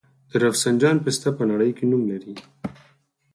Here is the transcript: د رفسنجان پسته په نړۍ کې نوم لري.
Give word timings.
د 0.29 0.31
رفسنجان 0.43 0.95
پسته 1.05 1.29
په 1.37 1.43
نړۍ 1.51 1.71
کې 1.77 1.85
نوم 1.91 2.03
لري. 2.11 2.33